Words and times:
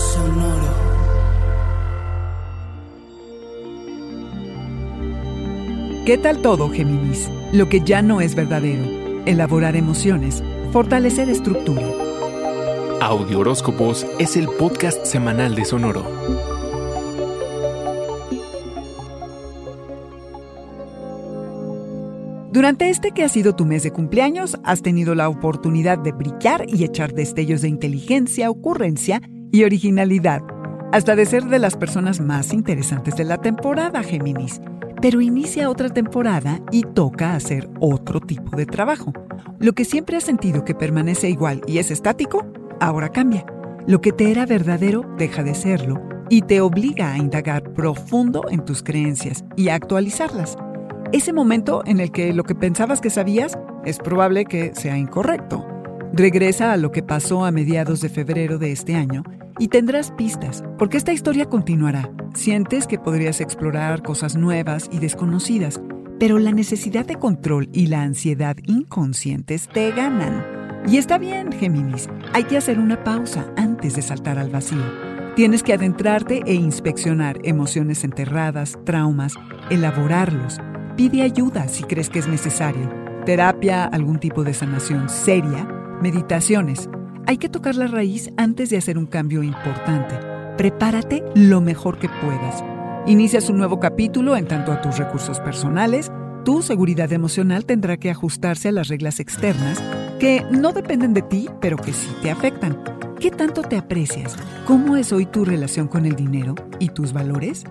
Sonoro. 0.00 0.72
¿Qué 6.06 6.16
tal 6.16 6.40
todo, 6.40 6.70
Géminis? 6.70 7.30
Lo 7.52 7.68
que 7.68 7.82
ya 7.82 8.00
no 8.00 8.22
es 8.22 8.34
verdadero. 8.34 8.82
Elaborar 9.26 9.76
emociones. 9.76 10.42
Fortalecer 10.72 11.28
estructura. 11.28 11.86
Audio 13.02 13.40
Horóscopos 13.40 14.06
es 14.18 14.36
el 14.36 14.48
podcast 14.48 15.04
semanal 15.04 15.54
de 15.54 15.66
Sonoro. 15.66 16.02
Durante 22.50 22.88
este 22.88 23.12
que 23.12 23.22
ha 23.22 23.28
sido 23.28 23.54
tu 23.54 23.66
mes 23.66 23.82
de 23.82 23.92
cumpleaños, 23.92 24.58
has 24.64 24.80
tenido 24.80 25.14
la 25.14 25.28
oportunidad 25.28 25.98
de 25.98 26.12
brillar 26.12 26.64
y 26.66 26.84
echar 26.84 27.12
destellos 27.12 27.60
de 27.60 27.68
inteligencia, 27.68 28.50
ocurrencia 28.50 29.20
y 29.52 29.64
originalidad, 29.64 30.42
hasta 30.92 31.16
de 31.16 31.26
ser 31.26 31.44
de 31.44 31.58
las 31.58 31.76
personas 31.76 32.20
más 32.20 32.52
interesantes 32.52 33.16
de 33.16 33.24
la 33.24 33.38
temporada, 33.38 34.02
Géminis. 34.02 34.60
Pero 35.00 35.20
inicia 35.20 35.70
otra 35.70 35.88
temporada 35.88 36.60
y 36.70 36.82
toca 36.82 37.34
hacer 37.34 37.70
otro 37.80 38.20
tipo 38.20 38.56
de 38.56 38.66
trabajo. 38.66 39.12
Lo 39.58 39.72
que 39.72 39.84
siempre 39.84 40.16
has 40.16 40.24
sentido 40.24 40.64
que 40.64 40.74
permanece 40.74 41.30
igual 41.30 41.62
y 41.66 41.78
es 41.78 41.90
estático, 41.90 42.46
ahora 42.80 43.10
cambia. 43.10 43.46
Lo 43.86 44.00
que 44.00 44.12
te 44.12 44.30
era 44.30 44.46
verdadero 44.46 45.04
deja 45.16 45.42
de 45.42 45.54
serlo 45.54 46.02
y 46.28 46.42
te 46.42 46.60
obliga 46.60 47.12
a 47.12 47.18
indagar 47.18 47.72
profundo 47.72 48.44
en 48.50 48.64
tus 48.64 48.82
creencias 48.82 49.44
y 49.56 49.68
a 49.68 49.74
actualizarlas. 49.74 50.56
Ese 51.12 51.32
momento 51.32 51.82
en 51.86 51.98
el 52.00 52.12
que 52.12 52.32
lo 52.32 52.44
que 52.44 52.54
pensabas 52.54 53.00
que 53.00 53.10
sabías 53.10 53.58
es 53.84 53.98
probable 53.98 54.44
que 54.44 54.72
sea 54.74 54.98
incorrecto. 54.98 55.66
Regresa 56.12 56.72
a 56.72 56.76
lo 56.76 56.92
que 56.92 57.02
pasó 57.02 57.44
a 57.44 57.50
mediados 57.50 58.00
de 58.00 58.08
febrero 58.08 58.58
de 58.58 58.72
este 58.72 58.94
año 58.94 59.22
y 59.60 59.68
tendrás 59.68 60.10
pistas, 60.10 60.64
porque 60.78 60.96
esta 60.96 61.12
historia 61.12 61.44
continuará. 61.44 62.10
Sientes 62.34 62.88
que 62.88 62.98
podrías 62.98 63.40
explorar 63.40 64.02
cosas 64.02 64.34
nuevas 64.34 64.88
y 64.90 64.98
desconocidas, 64.98 65.80
pero 66.18 66.38
la 66.38 66.50
necesidad 66.50 67.06
de 67.06 67.16
control 67.16 67.68
y 67.72 67.86
la 67.86 68.02
ansiedad 68.02 68.56
inconscientes 68.66 69.68
te 69.68 69.92
ganan. 69.92 70.44
Y 70.88 70.96
está 70.96 71.18
bien, 71.18 71.52
Géminis, 71.52 72.08
hay 72.32 72.44
que 72.44 72.56
hacer 72.56 72.78
una 72.78 73.04
pausa 73.04 73.52
antes 73.56 73.94
de 73.94 74.02
saltar 74.02 74.38
al 74.38 74.50
vacío. 74.50 74.82
Tienes 75.36 75.62
que 75.62 75.74
adentrarte 75.74 76.42
e 76.46 76.54
inspeccionar 76.54 77.38
emociones 77.44 78.02
enterradas, 78.02 78.78
traumas, 78.84 79.34
elaborarlos. 79.68 80.58
Pide 80.96 81.22
ayuda 81.22 81.68
si 81.68 81.84
crees 81.84 82.08
que 82.08 82.18
es 82.18 82.28
necesario. 82.28 82.90
Terapia, 83.26 83.84
algún 83.84 84.18
tipo 84.18 84.42
de 84.42 84.54
sanación 84.54 85.08
seria, 85.08 85.64
meditaciones. 86.00 86.88
Hay 87.30 87.38
que 87.38 87.48
tocar 87.48 87.76
la 87.76 87.86
raíz 87.86 88.28
antes 88.36 88.70
de 88.70 88.76
hacer 88.76 88.98
un 88.98 89.06
cambio 89.06 89.44
importante. 89.44 90.16
Prepárate 90.56 91.22
lo 91.36 91.60
mejor 91.60 92.00
que 92.00 92.08
puedas. 92.08 92.64
Inicias 93.06 93.48
un 93.48 93.56
nuevo 93.56 93.78
capítulo 93.78 94.36
en 94.36 94.48
tanto 94.48 94.72
a 94.72 94.80
tus 94.82 94.98
recursos 94.98 95.38
personales. 95.38 96.10
Tu 96.44 96.60
seguridad 96.60 97.12
emocional 97.12 97.66
tendrá 97.66 97.98
que 97.98 98.10
ajustarse 98.10 98.70
a 98.70 98.72
las 98.72 98.88
reglas 98.88 99.20
externas 99.20 99.80
que 100.18 100.44
no 100.50 100.72
dependen 100.72 101.14
de 101.14 101.22
ti, 101.22 101.48
pero 101.60 101.76
que 101.76 101.92
sí 101.92 102.08
te 102.20 102.32
afectan. 102.32 102.82
¿Qué 103.20 103.30
tanto 103.30 103.62
te 103.62 103.76
aprecias? 103.76 104.34
¿Cómo 104.66 104.96
es 104.96 105.12
hoy 105.12 105.24
tu 105.24 105.44
relación 105.44 105.86
con 105.86 106.06
el 106.06 106.16
dinero 106.16 106.56
y 106.80 106.88
tus 106.88 107.12
valores? 107.12 107.62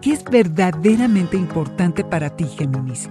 ¿Qué 0.00 0.12
es 0.12 0.24
verdaderamente 0.24 1.36
importante 1.36 2.02
para 2.02 2.30
ti, 2.30 2.46
Géminis? 2.46 3.08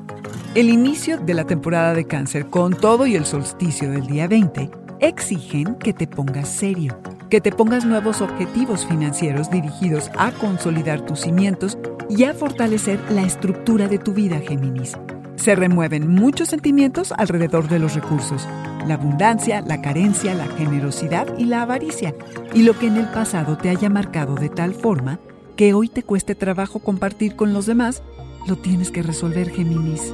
El 0.54 0.68
inicio 0.68 1.18
de 1.18 1.34
la 1.34 1.46
temporada 1.46 1.94
de 1.94 2.04
cáncer 2.04 2.48
con 2.50 2.76
todo 2.76 3.08
y 3.08 3.16
el 3.16 3.26
solsticio 3.26 3.90
del 3.90 4.06
día 4.06 4.28
20 4.28 4.70
exigen 5.00 5.76
que 5.76 5.94
te 5.94 6.08
pongas 6.08 6.50
serio, 6.50 6.98
que 7.30 7.42
te 7.42 7.52
pongas 7.52 7.86
nuevos 7.86 8.22
objetivos 8.22 8.86
financieros 8.86 9.50
dirigidos 9.50 10.10
a 10.18 10.32
consolidar 10.32 11.06
tus 11.06 11.22
cimientos 11.22 11.78
y 12.10 12.24
a 12.24 12.34
fortalecer 12.34 13.00
la 13.10 13.24
estructura 13.24 13.88
de 13.88 14.00
tu 14.00 14.14
vida, 14.14 14.40
Géminis. 14.40 14.98
Se 15.36 15.56
remueven 15.56 16.08
muchos 16.08 16.50
sentimientos 16.50 17.12
alrededor 17.12 17.68
de 17.70 17.80
los 17.80 17.94
recursos, 17.94 18.48
la 18.88 18.96
abundancia, 18.96 19.62
la 19.62 19.82
carencia, 19.82 20.34
la 20.34 20.48
generosidad 20.48 21.28
y 21.38 21.46
la 21.46 21.62
avaricia, 21.62 22.16
y 22.54 22.64
lo 22.64 22.78
que 22.78 22.88
en 22.88 22.98
el 22.98 23.08
pasado 23.08 23.58
te 23.58 23.70
haya 23.70 23.90
marcado 23.90 24.36
de 24.36 24.50
tal 24.50 24.74
forma 24.74 25.20
que 25.56 25.74
hoy 25.74 25.90
te 25.90 26.04
cueste 26.04 26.36
trabajo 26.36 26.80
compartir 26.80 27.36
con 27.36 27.54
los 27.54 27.66
demás, 27.66 28.04
lo 28.48 28.56
tienes 28.56 28.92
que 28.92 29.04
resolver, 29.04 29.50
Géminis. 29.50 30.14